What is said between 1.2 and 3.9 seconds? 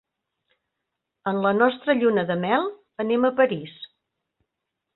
En la nostra lluna de mel, anem a París.